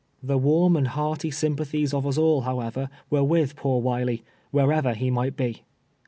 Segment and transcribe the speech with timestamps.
[0.23, 5.11] The warm and hearty symiiathies of ns all, however, were with poor Wiley, wherever he
[5.11, 5.61] might be.